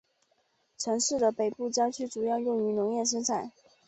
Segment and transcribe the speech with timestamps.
[0.79, 3.51] 城市的北部郊区主要用于农业生产。